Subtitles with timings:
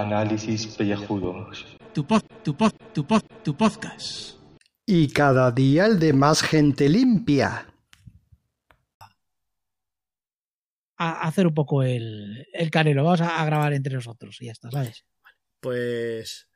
[0.00, 1.66] Análisis pellejudos.
[1.92, 4.38] Tu pod, tu pod, tu pod, tu podcast.
[4.86, 7.66] Y cada día el de más gente limpia.
[10.96, 13.04] A hacer un poco el, el canelo.
[13.04, 15.04] Vamos a, a grabar entre nosotros y ya está, ¿sabes?
[15.60, 16.48] Pues.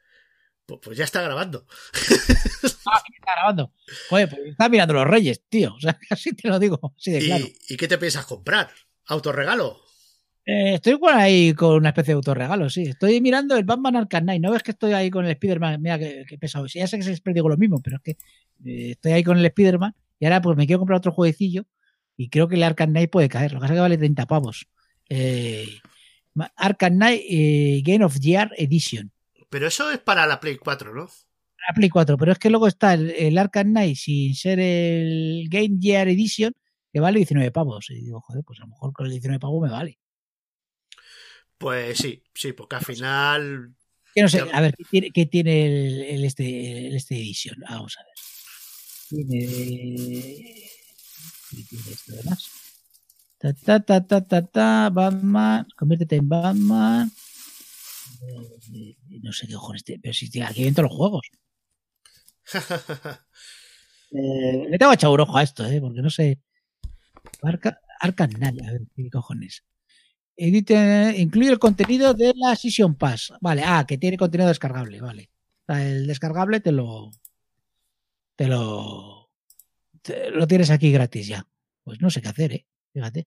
[0.66, 1.66] Pues, pues ya está grabando.
[2.86, 3.72] Ah, está grabando.
[4.10, 5.74] Joder, pues está mirando los reyes, tío.
[5.74, 7.46] O sea, así te lo digo, así de ¿Y, claro.
[7.66, 8.70] ¿Y qué te piensas comprar?
[9.06, 9.80] ¿Autorregalo?
[10.46, 12.82] Eh, estoy por ahí con una especie de autorregalo, sí.
[12.82, 14.42] Estoy mirando el Batman Arkham Knight.
[14.42, 15.80] ¿No ves que estoy ahí con el Spider-Man?
[15.80, 16.68] Mira que pesado.
[16.68, 18.10] Sí, ya sé que siempre digo lo mismo, pero es que
[18.64, 21.66] eh, estoy ahí con el Spider-Man y ahora pues me quiero comprar otro jueguecillo
[22.16, 23.52] y creo que el Arkham Knight puede caer.
[23.52, 24.66] Lo que pasa es que vale 30 pavos.
[25.08, 25.66] Eh,
[26.56, 29.10] Arkham Knight eh, Game of Year Edition.
[29.48, 31.08] Pero eso es para la Play 4, ¿no?
[31.68, 35.46] La Play 4, pero es que luego está el, el Arkham Knight sin ser el
[35.48, 36.52] Game Year Edition
[36.92, 37.86] que vale 19 pavos.
[37.90, 39.98] Y digo, joder, pues a lo mejor con el 19 pavos me vale.
[41.64, 43.74] Pues sí, sí, porque al final.
[44.14, 47.56] Que no sé, a ver, ¿qué tiene, qué tiene el, el este, el este edition?
[47.66, 48.12] Vamos a ver.
[49.08, 49.46] Tiene.
[51.50, 52.50] ¿Qué tiene esto además?
[53.38, 55.66] Ta, ta, ta, ta, ta, ta, Batman.
[55.74, 57.10] Conviértete en Batman.
[58.74, 61.30] Eh, no sé qué cojones pero si aquí dentro los juegos.
[64.16, 66.38] Eh, le tengo echado un ojo a esto, eh, porque no sé.
[67.42, 69.64] Arca, Knight, a ver, qué cojones.
[70.36, 73.32] Edite- incluye el contenido de la Season Pass.
[73.40, 75.30] Vale, ah, que tiene contenido descargable, vale.
[75.68, 77.10] El descargable te lo.
[78.36, 79.30] Te lo.
[80.02, 81.46] te- lo tienes aquí gratis ya.
[81.84, 82.66] Pues no sé qué hacer, eh.
[82.92, 83.26] Fíjate.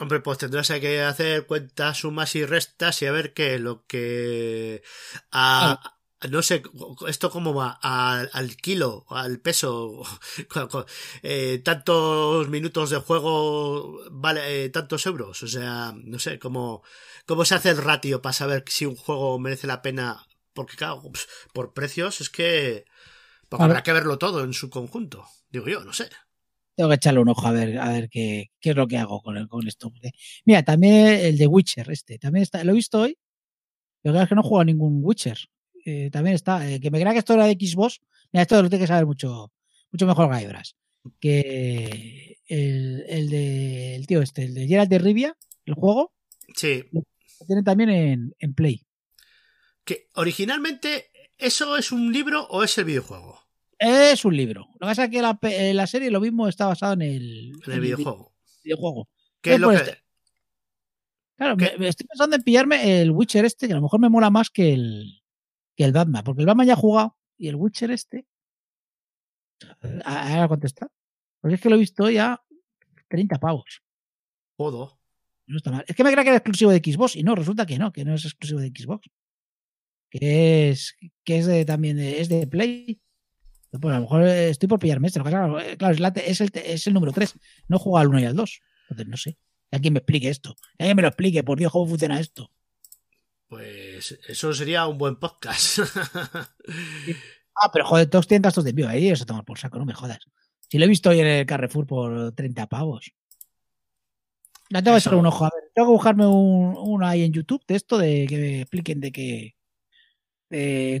[0.00, 4.82] Hombre, pues tendrás que hacer cuentas, sumas y restas y a ver qué lo que.
[5.30, 5.93] A,
[6.30, 6.62] no sé,
[7.08, 10.02] esto cómo va, al, al kilo, al peso,
[11.22, 16.82] eh, tantos minutos de juego vale eh, tantos euros, o sea, no sé, cómo,
[17.26, 21.02] cómo se hace el ratio para saber si un juego merece la pena, porque claro,
[21.52, 22.84] por precios es que,
[23.50, 26.08] habrá que verlo todo en su conjunto, digo yo, no sé.
[26.76, 29.22] Tengo que echarle un ojo a ver, a ver qué, qué es lo que hago
[29.22, 29.92] con, el- con esto.
[30.44, 33.16] Mira, también el de Witcher, este, también está, lo he visto hoy.
[34.02, 35.38] Pero claro, es que no juego a ningún Witcher.
[35.84, 38.00] Eh, también está, eh, que me crea que esto era de Xbox.
[38.32, 39.52] Mira, esto lo tiene que saber mucho,
[39.92, 40.76] mucho mejor Gaibras.
[41.20, 45.36] Que el, el de el tío este, el de Geralt de Rivia,
[45.66, 46.12] el juego,
[46.56, 47.02] Sí, lo
[47.46, 48.86] tiene también en, en Play.
[49.84, 53.40] que originalmente, ¿eso es un libro o es el videojuego?
[53.78, 54.60] Es un libro.
[54.74, 57.52] Lo que pasa es que la, eh, la serie lo mismo está basado en el,
[57.66, 58.32] En el videojuego.
[58.62, 59.08] videojuego.
[59.42, 59.98] ¿Qué es lo pues, que.?
[61.36, 61.72] Claro, ¿Qué?
[61.72, 64.30] me, me estoy pensando en pillarme el Witcher este, que a lo mejor me mola
[64.30, 65.20] más que el,
[65.76, 68.26] que el Batman, porque el Batman ya ha jugado y el Witcher este.
[70.04, 70.88] Ahora contestar.
[71.40, 72.42] Porque es que lo he visto ya
[73.08, 73.82] 30 pavos.
[74.56, 74.98] Jodo.
[75.46, 75.84] No está mal.
[75.86, 78.04] Es que me creía que era exclusivo de Xbox y no, resulta que no, que
[78.04, 79.08] no es exclusivo de Xbox.
[80.10, 83.00] Que es, que es de, también de, es de Play.
[83.70, 85.20] Pues a lo mejor eh, estoy por pillarme este.
[85.20, 87.34] Pasa, eh, claro, es, la te- es el, te- es el número 3.
[87.68, 88.60] No juega al 1 y al 2.
[88.90, 89.32] Entonces no sé.
[89.70, 90.54] Que alguien me explique esto.
[90.78, 92.50] Que alguien me lo explique, por Dios, cómo funciona esto.
[93.48, 95.78] Pues eso sería un buen podcast.
[97.56, 99.94] Ah, pero joder, todos tienen gastos de envío ahí, eso tomar por saco, no me
[99.94, 100.18] jodas.
[100.68, 103.12] Si lo he visto hoy en el Carrefour por 30 pavos.
[104.70, 105.10] Ya tengo que Eso.
[105.10, 105.70] echarle un ojo, a ver.
[105.72, 109.54] Tengo que buscarme un, ahí en YouTube de esto, de que me expliquen de qué.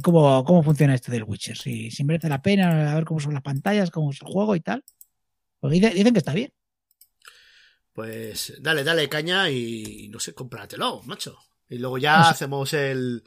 [0.04, 1.56] cómo, cómo funciona esto del Witcher.
[1.58, 4.54] Si, si merece la pena, a ver cómo son las pantallas, cómo es el juego
[4.54, 4.84] y tal.
[5.58, 6.52] Porque dice- dicen que está bien.
[7.92, 11.36] pues dale, dale caña y no sé, cómpratelo, macho.
[11.74, 12.30] Y luego ya No sé.
[12.30, 13.22] hacemos el.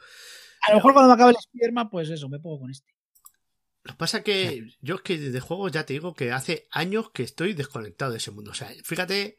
[0.66, 2.92] A lo mejor cuando me acabe el Spiderman, pues eso, me pongo con este.
[3.84, 7.10] Lo que pasa que yo es que de juegos ya te digo que hace años
[7.10, 8.50] que estoy desconectado de ese mundo.
[8.50, 9.36] O sea, fíjate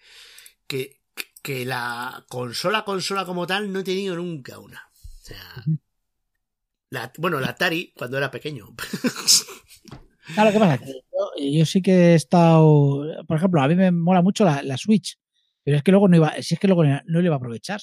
[0.66, 1.02] que,
[1.44, 4.90] que la consola, consola como tal, no he tenido nunca una.
[4.94, 5.64] O sea.
[6.92, 8.76] La, bueno, la Atari cuando era pequeño.
[10.36, 10.80] Claro, ¿qué pasa?
[10.86, 13.04] Yo, yo sí que he estado.
[13.28, 15.18] Por ejemplo, a mí me mola mucho la, la Switch.
[15.64, 16.34] Pero es que luego no iba.
[16.42, 17.82] Si es que luego no le iba a aprovechar.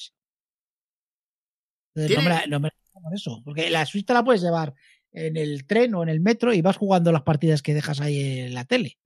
[1.96, 3.43] Entonces, No me, la, no me la- por eso.
[3.44, 4.75] Porque la Switch te la puedes llevar
[5.12, 8.40] en el tren o en el metro y vas jugando las partidas que dejas ahí
[8.40, 8.98] en la tele.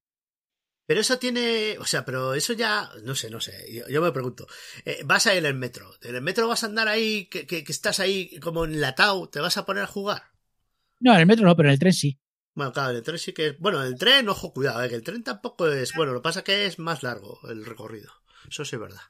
[0.86, 4.10] Pero eso tiene, o sea, pero eso ya, no sé, no sé, yo, yo me
[4.10, 4.48] pregunto,
[4.84, 7.46] eh, vas a ir en el metro, en el metro vas a andar ahí, que,
[7.46, 10.22] que, que estás ahí como enlatado, te vas a poner a jugar.
[10.98, 12.18] No, en el metro no, pero en el tren sí.
[12.54, 14.96] Bueno, claro, en el tren sí que, bueno, en el tren, ojo, cuidado, eh, que
[14.96, 18.10] el tren tampoco es, bueno, lo que pasa que es más largo el recorrido,
[18.48, 19.00] eso sí es verdad.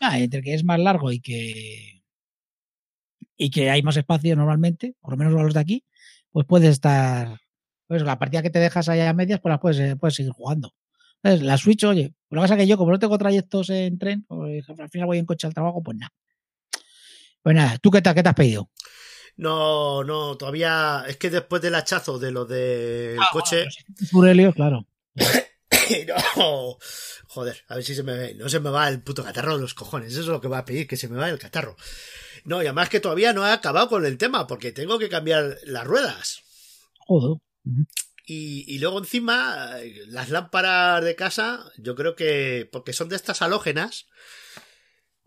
[0.00, 2.01] Ah, entre que es más largo y que.
[3.44, 5.84] Y que hay más espacio normalmente, por lo menos los de aquí,
[6.30, 7.38] pues puedes estar.
[7.86, 10.32] Pues la partida que te dejas allá a medias, pues la puedes, eh, puedes seguir
[10.32, 10.72] jugando.
[11.22, 13.98] Entonces, la Switch, oye, lo que pasa es que yo, como no tengo trayectos en
[13.98, 16.12] tren, pues, al final voy en coche al trabajo, pues nada.
[17.42, 18.70] Pues nada, ¿tú qué, te- qué te has pedido?
[19.36, 21.04] No, no, todavía.
[21.08, 23.64] Es que después del hachazo de lo del Ah, coche.
[24.12, 24.86] bueno, pues, claro.
[26.36, 26.76] no.
[27.28, 28.34] Joder, a ver si se me ve.
[28.34, 30.12] No se me va el puto catarro de los cojones.
[30.12, 31.76] Eso es lo que va a pedir, que se me va el catarro.
[32.44, 35.58] No, y además que todavía no he acabado con el tema, porque tengo que cambiar
[35.64, 36.42] las ruedas.
[36.98, 37.38] Joder.
[38.26, 43.16] Y, y luego encima, eh, las lámparas de casa, yo creo que, porque son de
[43.16, 44.06] estas halógenas,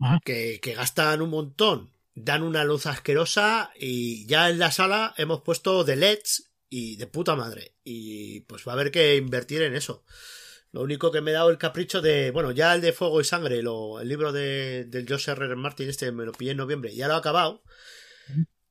[0.00, 0.18] Ajá.
[0.24, 5.42] que, que gastan un montón, dan una luz asquerosa y ya en la sala hemos
[5.42, 7.74] puesto de LEDs y de puta madre.
[7.84, 10.04] Y pues va a haber que invertir en eso.
[10.76, 13.24] Lo único que me he dado el capricho de, bueno, ya el de Fuego y
[13.24, 15.46] Sangre, lo, el libro de, del Josh R.
[15.46, 15.56] R.
[15.56, 17.62] Martin, este me lo pillé en noviembre, ya lo he acabado.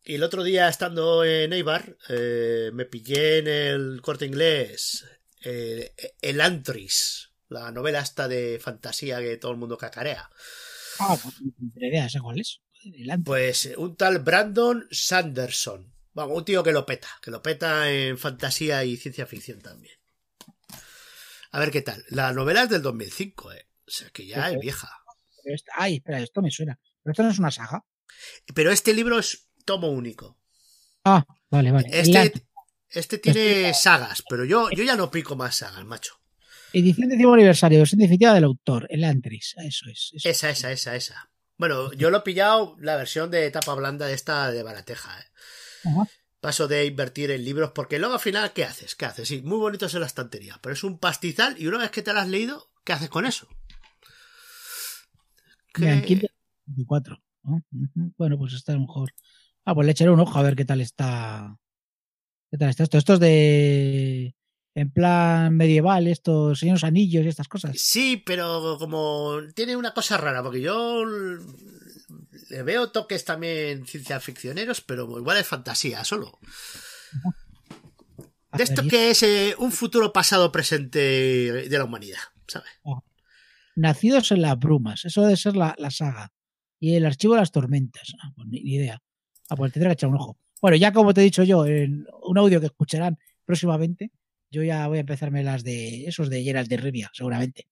[0.04, 5.04] Y el otro día, estando en Eibar, eh, me pillé en el corte inglés
[5.44, 10.30] eh, El Antris, la novela esta de fantasía que todo el mundo cacarea.
[11.00, 12.62] Ah, pues ni idea, ¿esa cuál es?
[12.84, 13.24] El.
[13.24, 15.92] Pues eh, un tal Brandon Sanderson.
[16.13, 19.96] Bueno, un tío que lo peta, que lo peta en fantasía y ciencia ficción también.
[21.56, 22.04] A ver qué tal.
[22.10, 23.69] La novela es del 2005, eh.
[23.88, 24.90] O sea que ya es vieja.
[25.74, 26.78] Ay, espera, esto me suena.
[27.02, 27.81] Pero esto no es una saga.
[28.54, 30.38] Pero este libro es tomo único.
[31.06, 31.88] Ah, vale, vale.
[31.94, 32.44] Este, antes.
[32.90, 36.19] este tiene sagas, pero yo, yo ya no pico más sagas, macho.
[36.74, 39.56] Edición décimo aniversario, versión definitiva del autor, el Antris.
[39.58, 40.12] Eso es.
[40.13, 40.28] eso.
[40.28, 41.30] Esa, esa, esa, esa.
[41.56, 45.25] Bueno, yo lo he pillado la versión de tapa blanda de esta de Barateja, eh.
[45.86, 46.06] Ajá.
[46.46, 48.94] Paso de invertir en libros, porque luego al final, ¿qué haces?
[48.94, 49.28] ¿Qué haces?
[49.28, 52.14] Sí, muy bonitos en la estantería, pero es un pastizal y una vez que te
[52.14, 53.48] lo has leído, ¿qué haces con eso?
[55.74, 56.30] Que- quince-
[56.68, 57.20] 24.
[57.44, 57.64] ¿no?
[57.72, 58.14] Ujú.
[58.16, 59.12] Bueno, pues está a lo mejor.
[59.66, 61.58] Ah, pues le echaré un ojo a ver qué tal está.
[62.52, 62.98] ¿Qué tal está esto?
[63.00, 64.36] Esto es de.
[64.76, 67.72] En plan medieval, estos señores anillos y estas cosas.
[67.80, 71.02] Sí, pero como tiene una cosa rara, porque yo
[72.50, 76.40] le veo toques también ciencia ficcioneros, pero igual es fantasía solo.
[78.58, 82.70] De esto que es eh, un futuro pasado presente de la humanidad, ¿sabes?
[83.76, 85.04] Nacidos en las brumas.
[85.04, 86.32] Eso debe ser la, la saga.
[86.80, 88.14] Y el archivo de las tormentas.
[88.22, 89.02] Ah, pues ni, ni idea.
[89.50, 90.38] Ah, pues tendré que echar un ojo.
[90.62, 94.12] Bueno, ya como te he dicho yo, en un audio que escucharán próximamente,
[94.50, 97.68] yo ya voy a empezarme las de esos de Geralt de Rivia, seguramente.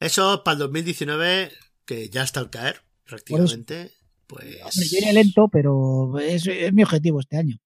[0.00, 1.52] Eso para el 2019,
[1.84, 3.92] que ya está al caer, prácticamente,
[4.32, 4.56] pues...
[4.62, 7.56] Hombre, yo iré lento, pero es, es mi objetivo este año.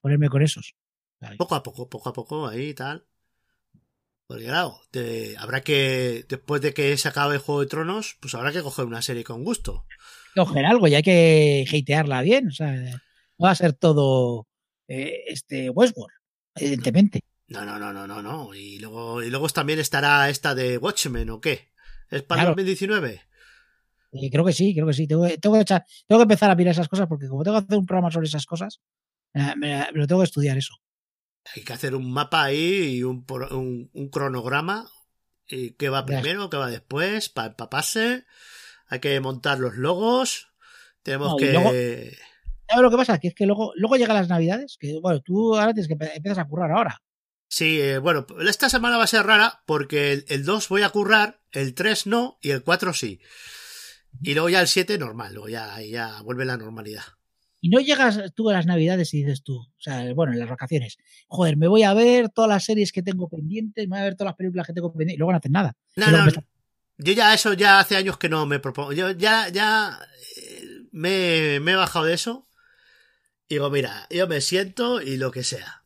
[0.00, 0.74] Ponerme con esos.
[1.38, 3.04] Poco a poco, poco a poco, ahí y tal.
[4.26, 8.52] Porque claro, te- habrá que, después de que se acabe Juego de Tronos, pues habrá
[8.52, 9.86] que coger una serie con gusto.
[10.34, 12.48] Coger algo y hay que hatearla bien.
[12.48, 14.46] O sea, no va a ser todo
[14.88, 16.14] eh, este Westworld,
[16.56, 17.20] evidentemente.
[17.48, 18.54] No, no, no, no, no, no.
[18.54, 21.70] Y luego, y luego también estará esta de Watchmen, ¿o qué?
[22.10, 22.50] ¿Es para Claro.
[22.54, 23.20] 2019?
[24.14, 25.06] Eh, creo que sí, creo que sí.
[25.06, 27.58] Tengo, que- tengo que echar- tengo que empezar a mirar esas cosas porque como tengo
[27.58, 28.80] que hacer un programa sobre esas cosas,
[29.32, 30.74] me, me- me lo tengo que estudiar eso.
[31.54, 34.88] Hay que hacer un mapa ahí y un, un, un cronograma.
[35.46, 38.24] Y qué va primero, qué va después, para empaparse.
[38.88, 40.48] Hay que montar los logos.
[41.02, 41.52] Tenemos No, que...
[41.52, 41.70] luego-
[42.66, 43.18] ¿Sabes lo que pasa?
[43.18, 46.38] Que es que luego, luego llegan las navidades, que bueno, tú ahora tienes que empiezas
[46.38, 47.02] a currar ahora.
[47.46, 50.88] Sí, eh, bueno, esta semana va a ser rara porque el, el 2 voy a
[50.88, 53.20] currar, el 3 no y el 4 sí.
[54.22, 57.02] Y luego ya el 7 normal, luego ya, ya vuelve la normalidad.
[57.60, 60.50] Y no llegas tú a las navidades y dices tú, o sea, bueno, en las
[60.50, 64.04] vacaciones, joder, me voy a ver todas las series que tengo pendientes, me voy a
[64.04, 65.76] ver todas las películas que tengo pendientes, y luego no hacen nada.
[65.96, 66.44] No, no, empiezas-
[66.98, 68.92] yo ya eso ya hace años que no me propongo.
[68.92, 69.98] Yo ya, ya
[70.36, 72.46] eh, me, me he bajado de eso.
[73.48, 75.82] Y digo, mira, yo me siento y lo que sea.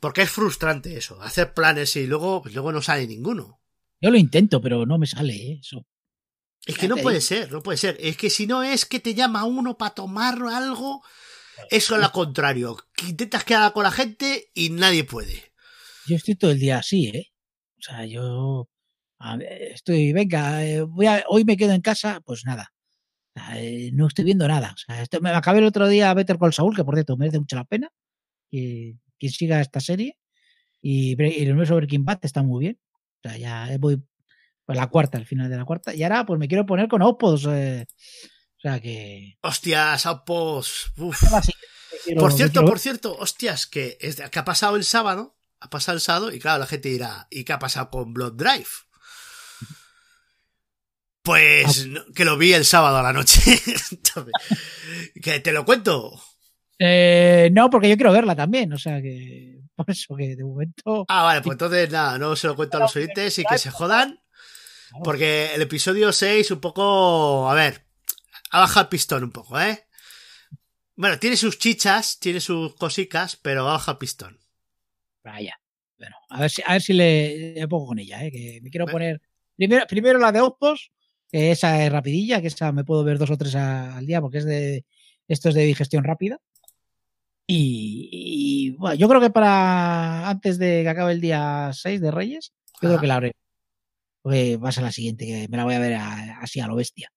[0.00, 3.60] Porque es frustrante eso, hacer planes y luego, pues luego no sale ninguno.
[4.00, 5.58] Yo lo intento, pero no me sale ¿eh?
[5.60, 5.86] eso.
[6.66, 7.96] Es que no puede ser, no puede ser.
[8.00, 11.02] Es que si no es que te llama uno para tomar algo,
[11.70, 12.76] eso es lo contrario.
[12.94, 15.52] Que intentas quedar con la gente y nadie puede.
[16.06, 17.32] Yo estoy todo el día así, ¿eh?
[17.78, 18.68] O sea, yo
[19.18, 22.72] a estoy, venga, eh, voy a- hoy me quedo en casa, pues nada.
[23.54, 24.72] Eh, no estoy viendo nada.
[24.74, 27.38] O sea, esto, me acabé el otro día Better Call Saul, que por cierto merece
[27.38, 27.90] mucho la pena.
[28.50, 30.16] Que quien siga esta serie.
[30.82, 32.80] Y, el universo Breaking Bad está muy bien.
[33.22, 34.02] O sea, ya voy
[34.74, 35.94] por la cuarta, al final de la cuarta.
[35.94, 37.46] Y ahora pues me quiero poner con Opos.
[37.50, 39.36] eh, o sea que...
[39.42, 40.92] Hostias, Apos.
[40.98, 41.18] Uf.
[41.42, 41.52] sí
[42.04, 45.36] quiero- Por cierto, por cierto, hostias, que, es, que ha pasado el sábado.
[45.60, 48.32] Ha pasado el sábado y claro, la gente dirá, ¿y qué ha pasado con Blood
[48.34, 48.68] Drive?
[51.22, 53.40] Pues no, que lo vi el sábado a la noche.
[55.22, 56.20] que te lo cuento.
[56.78, 58.72] Eh, no, porque yo quiero verla también.
[58.72, 59.58] O sea que...
[59.76, 61.06] Por eso que de momento...
[61.08, 63.70] Ah, vale, pues entonces nada, no se lo cuento a los oyentes y que se
[63.70, 64.20] jodan.
[65.04, 67.86] Porque el episodio 6 un poco, a ver,
[68.50, 69.86] ha bajado el pistón un poco, ¿eh?
[70.96, 74.38] Bueno, tiene sus chichas, tiene sus cosicas, pero baja pistón.
[75.24, 75.58] Vaya.
[75.98, 78.30] Bueno, a ver si, a ver si le, le pongo con ella, ¿eh?
[78.30, 78.94] que me quiero Bueno.
[78.94, 79.22] poner.
[79.56, 80.92] Primero, primero la de Outpost,
[81.30, 84.38] que esa es rapidilla, que esa me puedo ver dos o tres al día, porque
[84.38, 84.84] es de.
[85.28, 86.40] Esto es de digestión rápida.
[87.46, 92.10] Y, y, bueno, yo creo que para antes de que acabe el día 6 de
[92.10, 93.32] Reyes, yo creo que la haré.
[94.22, 96.66] Porque va a ser la siguiente, que me la voy a ver a- así a
[96.66, 97.10] lo bestia.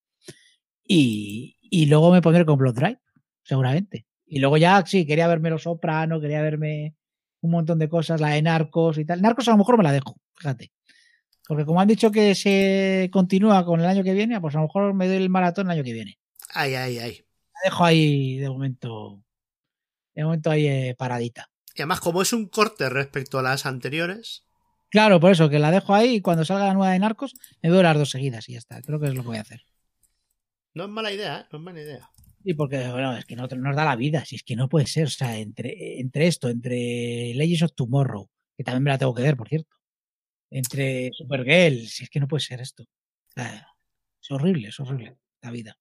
[0.85, 2.99] Y, y luego me pondré con Blood Drive,
[3.43, 4.05] seguramente.
[4.25, 6.95] Y luego ya, sí, quería verme Los Soprano, quería verme
[7.41, 9.21] un montón de cosas, la de Narcos y tal.
[9.21, 10.71] Narcos a lo mejor me la dejo, fíjate.
[11.47, 14.63] Porque como han dicho que se continúa con el año que viene, pues a lo
[14.67, 16.17] mejor me doy el maratón el año que viene.
[16.53, 17.25] Ay, ay, ay.
[17.53, 19.23] La dejo ahí de momento,
[20.15, 21.49] de momento ahí eh, paradita.
[21.75, 24.45] Y además, como es un corte respecto a las anteriores,
[24.93, 27.33] Claro, por eso, que la dejo ahí y cuando salga la nueva de Narcos
[27.63, 28.79] me veo las dos seguidas y ya está.
[28.83, 29.63] Creo que es lo que voy a hacer.
[30.75, 31.45] no es mala idea, ¿eh?
[31.51, 32.11] No es mala idea.
[32.43, 34.85] Y porque, bueno, es que no nos da la vida, si es que no puede
[34.85, 35.05] ser.
[35.05, 39.23] O sea, entre, entre esto, entre Legends of Tomorrow, que también me la tengo que
[39.23, 39.75] ver, por cierto,
[40.51, 42.83] entre Supergirl, si es que no puede ser esto.
[42.83, 43.67] O sea,
[44.21, 45.75] es horrible, es horrible la vida.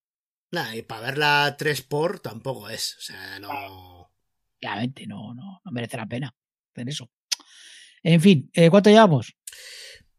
[0.52, 2.96] Nada, y para verla 3 por tampoco es.
[2.96, 4.10] O sea, no.
[4.58, 6.34] Claramente, no, no, no merece la pena
[6.72, 7.10] hacer eso.
[8.02, 9.34] En fin, eh, ¿cuánto llevamos?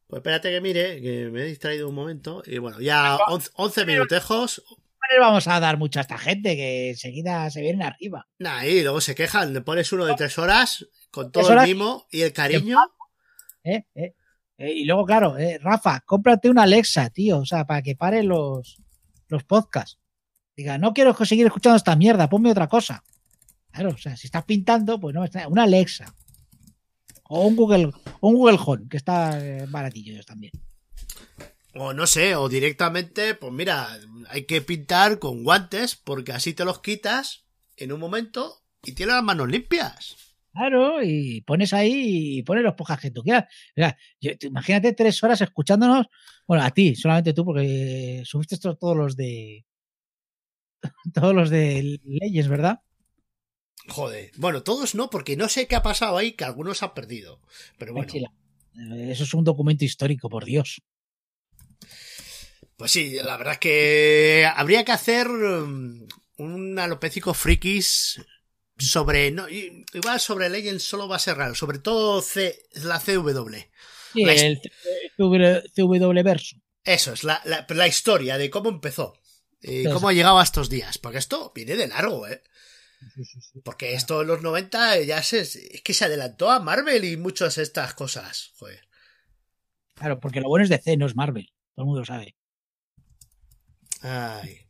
[0.07, 2.43] Pues espérate que mire, que me he distraído un momento.
[2.45, 4.63] Y bueno, ya 11, 11 minutejos.
[4.69, 8.27] No le vamos a dar mucho a esta gente que enseguida se vienen arriba.
[8.39, 9.53] Nah, y luego se quejan.
[9.53, 11.67] Le pones uno de 3 horas con todo Tres horas.
[11.67, 12.79] el mimo y el cariño.
[13.63, 13.85] ¿eh?
[13.95, 14.15] ¿eh?
[14.57, 18.23] Eh, y luego, claro, eh, Rafa, cómprate una Alexa, tío, o sea, para que pare
[18.23, 18.77] los,
[19.27, 19.99] los podcasts.
[20.55, 23.03] Diga, no quiero seguir escuchando esta mierda, ponme otra cosa.
[23.71, 26.13] Claro, o sea, si estás pintando, pues no, una Alexa.
[27.35, 27.89] O un Google,
[28.21, 30.53] o un Google Home, que está eh, baratillo también.
[31.75, 33.87] O no sé, o directamente, pues mira,
[34.29, 37.45] hay que pintar con guantes porque así te los quitas
[37.77, 40.15] en un momento y tienes las manos limpias.
[40.53, 43.45] Claro, y pones ahí y pones los podcasts que tú quieras.
[43.75, 46.05] O sea, yo- tú imagínate tres horas escuchándonos.
[46.47, 49.65] Bueno, a ti, solamente tú, porque subiste estos todos los de.
[51.13, 52.81] Todos los de leyes, ¿verdad?
[53.87, 54.31] Joder.
[54.37, 57.41] Bueno, todos no, porque no sé qué ha pasado ahí, que algunos han perdido.
[57.77, 58.11] Pero bueno.
[58.13, 60.81] Eh, Eso es un documento histórico, por Dios.
[62.77, 68.21] pues sí, la verdad es que habría que hacer um, un alopécico frikis
[68.77, 69.31] sobre.
[69.31, 73.55] No, igual sobre Legends solo va a ser raro, sobre todo C, la CW.
[74.13, 74.61] Sí, La el
[75.17, 76.55] CW, verso.
[76.83, 79.13] Eso es, la, la, la historia de cómo empezó.
[79.61, 80.97] Y cómo ha llegado a estos días.
[80.97, 82.43] Porque esto viene de largo, ¿eh?
[83.63, 87.55] Porque esto en los 90 ya se, es que se adelantó a Marvel y muchas
[87.55, 88.51] de estas cosas.
[88.55, 88.87] Joder.
[89.93, 91.53] Claro, porque lo bueno es DC, no es Marvel.
[91.75, 92.35] Todo el mundo lo sabe.
[94.01, 94.67] Ay.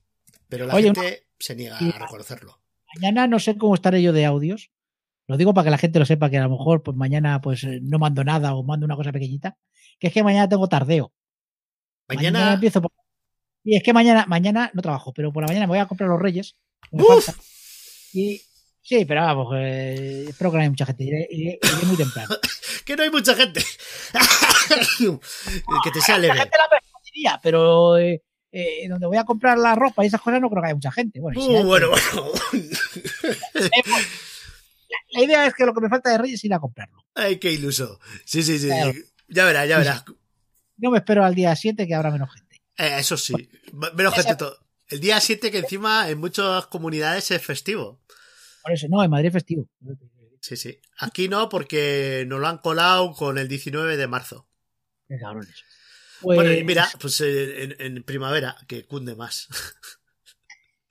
[0.47, 2.61] Pero la Oye, gente se niega a reconocerlo.
[2.95, 4.71] Mañana no sé cómo estaré yo de audios.
[5.27, 7.63] Lo digo para que la gente lo sepa, que a lo mejor pues mañana pues
[7.63, 9.57] eh, no mando nada o mando una cosa pequeñita.
[9.99, 11.11] Que es que mañana tengo tardeo.
[12.07, 12.53] Mañana.
[12.53, 12.91] empiezo por...
[13.63, 16.09] Y es que mañana, mañana no trabajo, pero por la mañana me voy a comprar
[16.09, 16.57] los Reyes.
[16.91, 17.29] ¡Uf!
[18.13, 18.41] Y
[18.82, 21.03] sí, pero vamos, eh, espero que no haya mucha gente.
[21.03, 22.36] Iré, iré- iré muy temprano.
[22.86, 23.63] Que no hay mucha gente.
[25.84, 26.58] que te sea La gente
[27.24, 30.62] la pero eh, eh, donde voy a comprar la ropa y esas cosas no creo
[30.62, 31.22] que haya mucha gente.
[31.22, 33.70] Bueno, si Uh, hay, bueno, pues,
[35.12, 37.05] la idea es que lo que me falta de Reyes es ir a comprarlo.
[37.15, 38.00] Ay, qué iluso.
[38.25, 38.67] Sí, sí, sí.
[38.67, 38.91] Claro.
[39.29, 40.03] Ya verás, ya verás.
[40.77, 42.62] No me espero al día 7 que habrá menos gente.
[42.77, 43.34] Eh, eso sí.
[43.96, 44.58] Menos gente todo.
[44.89, 48.01] El día 7 que encima en muchas comunidades es festivo.
[48.63, 49.67] Por eso, no, en Madrid es festivo.
[50.39, 50.79] Sí, sí.
[50.97, 54.47] Aquí no, porque nos lo han colado con el 19 de marzo.
[55.07, 55.63] Qué cabrones.
[56.21, 59.47] Pues, Bueno, y mira, pues eh, en, en primavera, que cunde más.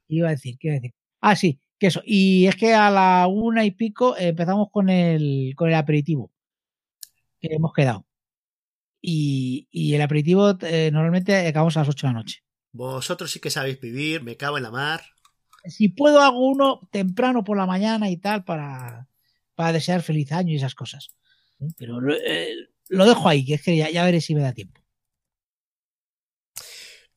[0.09, 0.95] Iba a decir, ¿qué iba a decir?
[1.21, 2.03] Ah, sí, que eso.
[2.05, 6.31] Y es que a la una y pico empezamos con el, con el aperitivo
[7.41, 8.07] que hemos quedado.
[9.01, 12.43] Y, y el aperitivo eh, normalmente acabamos a las 8 de la noche.
[12.73, 15.03] Vosotros sí que sabéis vivir, me cago en la mar.
[15.65, 19.09] Si puedo, hago uno temprano por la mañana y tal para,
[19.55, 21.11] para desear feliz año y esas cosas.
[21.61, 21.69] ¿eh?
[21.77, 22.55] Pero lo, eh,
[22.89, 24.81] lo dejo ahí, que es que ya, ya veré si me da tiempo.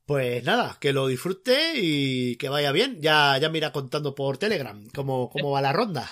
[0.05, 3.01] Pues nada, que lo disfrute y que vaya bien.
[3.01, 6.07] Ya, ya me irá contando por Telegram cómo, cómo va la ronda.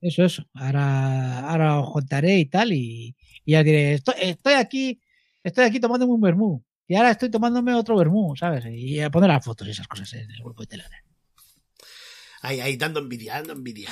[0.00, 0.46] Eso, eso.
[0.54, 2.72] Ahora, ahora os contaré y tal.
[2.72, 5.00] Y, y ya diré, estoy, estoy aquí,
[5.44, 6.64] estoy aquí tomándome un vermú.
[6.90, 8.64] Y ahora estoy tomándome otro vermú, ¿sabes?
[8.66, 11.00] Y a poner las fotos y esas cosas en el grupo de Telegram.
[12.42, 13.90] Ahí, ahí, dando envidia, dando envidia.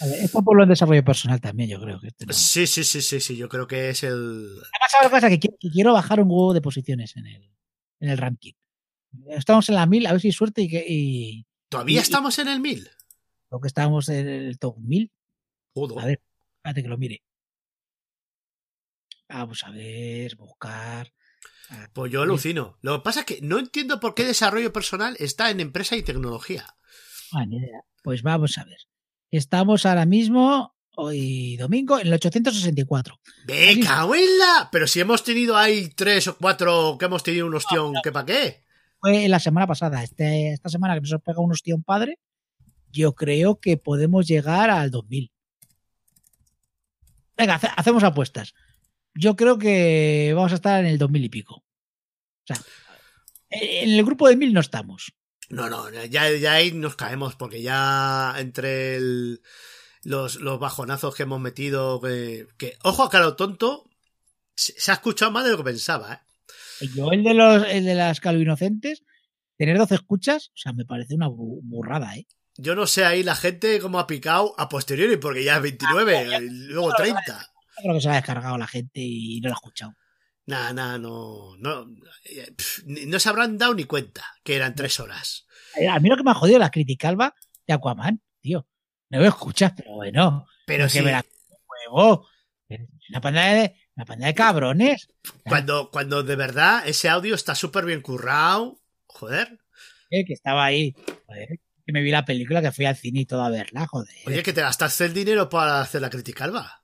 [0.00, 2.32] Vale, Esto por lo en desarrollo personal también, yo creo que este no.
[2.32, 4.58] Sí, sí, sí, sí, sí, yo creo que es el...
[4.98, 7.52] Además, pasa que quiero, que quiero bajar un huevo de posiciones en el,
[8.00, 8.54] en el ranking.
[9.28, 10.84] Estamos en la 1000, a ver si hay suerte y que.
[10.88, 12.90] Y, ¿Todavía Y- estamos en el 1000?
[13.48, 15.12] Creo que estábamos en el top 1000.
[15.74, 15.98] Joder.
[16.00, 16.20] A ver,
[16.56, 17.22] espérate que lo mire.
[19.28, 21.12] Vamos a ver, buscar.
[21.92, 22.78] Pues yo alucino.
[22.82, 26.02] Lo que pasa es que no entiendo por qué desarrollo personal está en empresa y
[26.02, 26.66] tecnología.
[27.32, 27.44] ah.
[28.02, 28.78] Pues vamos a ver.
[29.30, 33.20] Estamos ahora mismo, hoy domingo, en el 864.
[33.46, 33.80] ¡Me Sí.
[33.80, 34.68] cago en la!
[34.72, 38.24] Pero si hemos tenido ahí tres o cuatro que hemos tenido un ostión, ¿qué pa'
[38.26, 38.64] qué?
[39.00, 40.02] Fue la semana pasada.
[40.02, 42.18] Este, esta semana que nos ha pegado un hostión padre,
[42.90, 45.30] yo creo que podemos llegar al 2000.
[47.36, 48.54] Venga, hace- hacemos apuestas.
[49.20, 51.56] Yo creo que vamos a estar en el 2000 y pico.
[51.56, 51.64] O
[52.46, 52.56] sea,
[53.50, 55.12] en el grupo de 1000 no estamos.
[55.50, 59.42] No, no, ya, ya ahí nos caemos, porque ya entre el-
[60.04, 63.90] los, los bajonazos que hemos metido, que, que, ojo a caro tonto,
[64.54, 66.86] se, se ha escuchado más de lo que pensaba, ¿eh?
[66.94, 69.02] Yo, el de los el de las calvinocentes,
[69.58, 72.26] tener 12 escuchas, o sea, me parece una bu- burrada, ¿eh?
[72.56, 76.38] Yo no sé ahí la gente cómo ha picado a posteriori, porque ya es 29,
[76.42, 77.49] y luego 30.
[77.82, 79.94] Creo que se la ha descargado la gente y no lo ha escuchado.
[80.46, 81.86] Nah, nah, no, no,
[82.24, 82.52] eh,
[83.06, 85.46] no se habrán dado ni cuenta que eran tres horas.
[85.76, 87.34] Eh, A mí lo que me ha jodido es la criticalba
[87.66, 88.66] de Aquaman, tío.
[89.10, 90.46] No me escuchas, pero bueno.
[90.66, 91.24] Pero sí, me la
[91.66, 92.26] juego.
[93.10, 95.08] Una pantalla de, una pantalla de cabrones.
[95.44, 99.58] cuando, cuando de verdad ese audio está súper bien currado, joder.
[100.10, 100.94] eh, que estaba ahí.
[101.26, 101.48] Joder,
[101.86, 104.14] que me vi la película que fui al cine y todo a verla, joder.
[104.26, 106.79] Oye, que te gastaste el dinero para hacer la criticalba.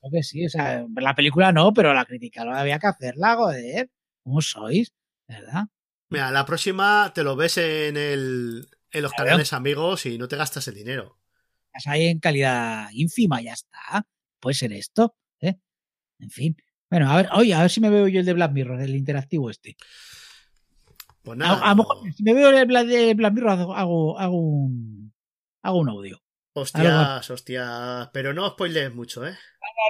[0.00, 3.90] Creo que sí, o sea, la película no, pero la criticalba había que hacerla, joder.
[4.22, 4.92] ¿Cómo sois?
[5.26, 5.64] ¿Verdad?
[6.10, 9.26] Mira, la próxima te lo ves en el en los Claro.
[9.28, 11.18] canales amigos y no te gastas el dinero.
[11.66, 14.06] Estás ahí en calidad ínfima, ya está.
[14.40, 15.56] Puede ser esto, ¿eh?
[16.18, 16.56] En fin.
[16.90, 18.96] Bueno, a ver, oye, a ver si me veo yo el de Black Mirror, el
[18.96, 19.76] interactivo este.
[21.22, 21.60] Pues nada.
[21.62, 25.12] a lo mejor, si me veo el el Black Mirror, hago, hago un,
[25.62, 26.22] hago un audio.
[26.60, 28.08] Hostias, hostias.
[28.12, 29.36] Pero no spoilees mucho, ¿eh?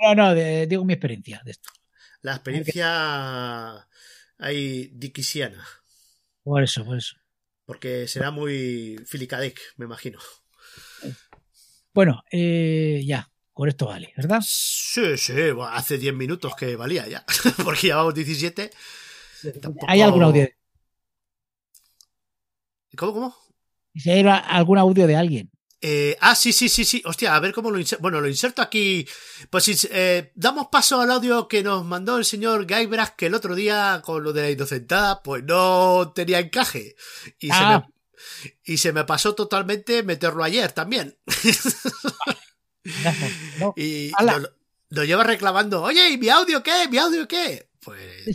[0.03, 1.71] No, no, no, de- digo mi experiencia de esto.
[2.23, 3.87] La experiencia
[4.39, 5.65] ahí diquisiana.
[6.43, 7.17] Por eso, por eso.
[7.65, 10.19] Porque será muy filicadec, me imagino.
[11.93, 14.41] Bueno, eh, ya, con esto vale, ¿verdad?
[14.45, 17.25] Sí, sí, bueno, hace 10 minutos que valía ya.
[17.65, 18.71] Porque llevamos 17.
[19.61, 20.49] Tampoco- ¿Hay algún audio?
[22.97, 23.35] ¿Cómo, cómo?
[23.95, 25.51] Si hay algún audio de alguien.
[25.81, 27.03] Eh, ah, sí, sí, sí, sí.
[27.05, 28.03] Hostia, a ver cómo lo inserto.
[28.03, 29.07] Bueno, lo inserto aquí.
[29.51, 33.55] Pues eh, damos paso al audio que nos mandó el señor Guybrush, que el otro
[33.55, 36.97] día, con lo de la inocentada, pues no tenía encaje.
[37.39, 37.87] Y, Ah.
[38.43, 41.17] se, me, y se me pasó totalmente meterlo ayer también.
[43.61, 44.49] No, y lo,
[44.89, 45.83] lo lleva reclamando.
[45.83, 46.89] Oye, ¿y mi audio qué?
[46.91, 47.69] ¿Mi audio qué?
[47.81, 48.35] Pues sí,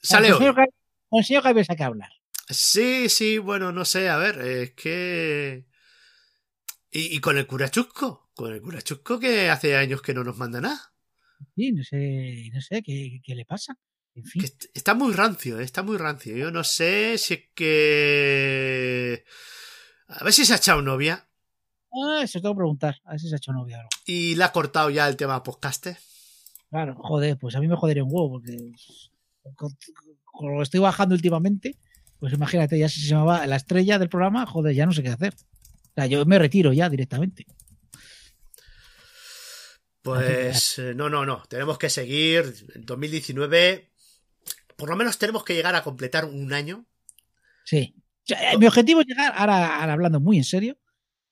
[0.00, 0.46] sale hoy.
[0.54, 2.10] Con el señor Gaibes hay que hablar.
[2.48, 5.64] Sí, sí, bueno, no sé, a ver, es que...
[6.90, 10.60] Y, y con el curachusco, con el curachusco que hace años que no nos manda
[10.60, 10.92] nada.
[11.54, 13.76] Sí, no sé, no sé qué, qué le pasa.
[14.14, 14.42] En fin.
[14.42, 16.36] Que está muy rancio, eh, está muy rancio.
[16.36, 19.24] Yo no sé si es que...
[20.08, 21.28] A ver si se ha echado novia
[21.92, 22.96] Ah, eso tengo que preguntar.
[23.04, 23.88] A ver si se ha hecho novia o algo.
[24.06, 25.86] y le ha cortado ya el tema podcast.
[26.70, 28.56] Claro, joder, pues a mí me jodería un huevo, porque
[29.54, 29.70] con,
[30.24, 31.76] con lo que estoy bajando últimamente,
[32.18, 35.08] pues imagínate, ya si se va la estrella del programa, joder, ya no sé qué
[35.10, 35.34] hacer.
[35.96, 37.46] Sea, yo me retiro ya directamente.
[40.02, 42.54] Pues eh, no, no, no, tenemos que seguir.
[42.74, 43.90] En 2019,
[44.76, 46.86] por lo menos tenemos que llegar a completar un año.
[47.64, 47.94] Sí.
[47.96, 50.78] O sea, eh, mi objetivo es llegar, ahora, ahora hablando muy en serio,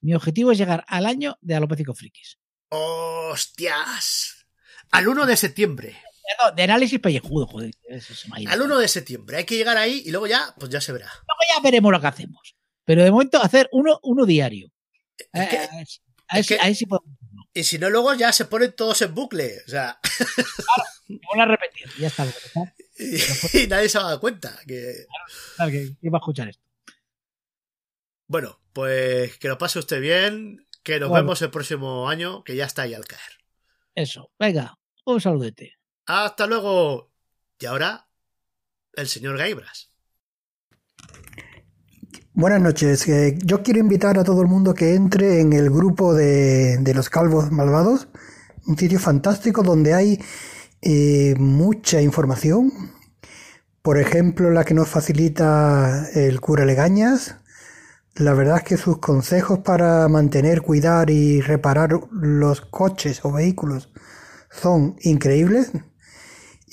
[0.01, 2.39] mi objetivo es llegar al año de Alopécico Frikis.
[2.71, 4.47] ¡Hostias!
[4.93, 6.03] Al 1 de septiembre.
[6.43, 7.75] No, de análisis pellejudo, joder.
[7.87, 8.51] eso se me ha ido.
[8.51, 9.37] Al 1 de septiembre.
[9.37, 11.07] Hay que llegar ahí y luego ya, pues ya se verá.
[11.07, 12.57] Luego ya veremos lo que hacemos.
[12.85, 14.71] Pero de momento hacer uno, uno diario.
[15.33, 17.17] Es que- a ver si- a ver es si- que- ahí sí podemos.
[17.53, 19.59] Y si no, luego ya se ponen todos en bucle.
[19.67, 19.99] O sea,
[21.09, 21.89] Vuelvo a repetir.
[21.99, 22.27] Ya está.
[22.99, 23.15] y,
[23.65, 24.59] y nadie se va a dar cuenta.
[24.67, 25.07] Que...
[25.57, 26.63] Claro que iba a escuchar esto.
[28.27, 30.67] Bueno, pues que lo pase usted bien.
[30.83, 31.25] Que nos Bueno.
[31.25, 33.39] vemos el próximo año, que ya está ahí al caer.
[33.95, 34.31] Eso.
[34.39, 35.77] Venga, un saludete.
[36.07, 37.11] Hasta luego.
[37.59, 38.09] Y ahora,
[38.95, 39.91] el señor Gaibras.
[42.37, 43.07] Buenas noches.
[43.07, 46.93] Eh, yo quiero invitar a todo el mundo que entre en el grupo de, de
[46.93, 48.09] los Calvos Malvados,
[48.67, 50.21] un sitio fantástico donde hay
[50.83, 52.73] eh, mucha información.
[53.83, 57.37] Por ejemplo, la que nos facilita el cura Legañas.
[58.17, 63.93] La verdad es que sus consejos para mantener, cuidar y reparar los coches o vehículos
[64.51, 65.71] son increíbles.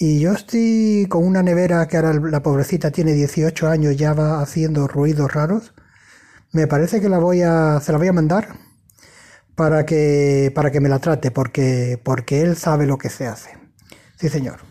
[0.04, 4.42] Y yo estoy con una nevera que ahora la pobrecita tiene 18 años, ya va
[4.42, 5.76] haciendo ruidos raros.
[6.52, 8.48] Me parece que la voy a, se la voy a mandar
[9.54, 13.52] para que, para que me la trate, porque, porque él sabe lo que se hace.
[14.18, 14.71] Sí, señor.